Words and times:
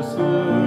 mercy. 0.00 0.59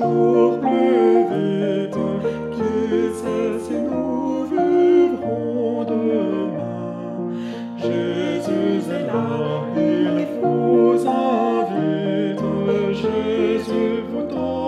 plus 0.00 1.24
vite, 1.30 1.98
qui 2.52 2.72
sait 3.18 3.58
si 3.64 3.74
nous 3.74 4.44
vivrons 4.44 5.84
demain. 5.84 7.30
Jésus 7.78 8.90
est 8.90 9.06
là, 9.06 9.62
il 9.76 10.26
vous 10.42 11.06
invite, 11.06 12.44
Jésus 12.94 14.04
vous 14.10 14.22
donne. 14.22 14.59